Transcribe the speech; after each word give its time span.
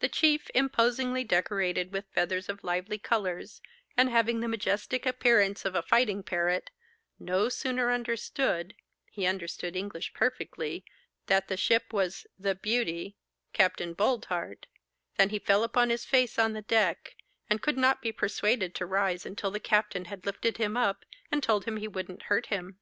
The 0.00 0.08
chief, 0.08 0.50
imposingly 0.52 1.22
decorated 1.22 1.92
with 1.92 2.08
feathers 2.12 2.48
of 2.48 2.64
lively 2.64 2.98
colours, 2.98 3.62
and 3.96 4.10
having 4.10 4.40
the 4.40 4.48
majestic 4.48 5.06
appearance 5.06 5.64
of 5.64 5.76
a 5.76 5.82
fighting 5.82 6.24
parrot, 6.24 6.70
no 7.20 7.48
sooner 7.48 7.92
understood 7.92 8.74
(he 9.12 9.26
understood 9.28 9.76
English 9.76 10.12
perfectly) 10.12 10.84
that 11.26 11.46
the 11.46 11.56
ship 11.56 11.92
was 11.92 12.26
'The 12.36 12.56
Beauty,' 12.56 13.14
Capt. 13.52 13.78
Boldheart, 13.96 14.64
than 15.18 15.28
he 15.28 15.38
fell 15.38 15.62
upon 15.62 15.90
his 15.90 16.04
face 16.04 16.36
on 16.36 16.52
the 16.52 16.62
deck, 16.62 17.14
and 17.48 17.62
could 17.62 17.78
not 17.78 18.02
be 18.02 18.10
persuaded 18.10 18.74
to 18.74 18.86
rise 18.86 19.24
until 19.24 19.52
the 19.52 19.60
captain 19.60 20.06
had 20.06 20.26
lifted 20.26 20.56
him 20.56 20.76
up, 20.76 21.04
and 21.30 21.44
told 21.44 21.64
him 21.64 21.76
he 21.76 21.86
wouldn't 21.86 22.24
hurt 22.24 22.46
him. 22.46 22.80